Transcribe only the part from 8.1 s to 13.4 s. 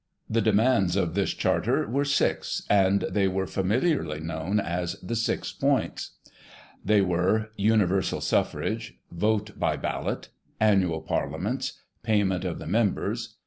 SuflFrage. Vote by Ballot. Annual Parlieiments. Payment of the Members.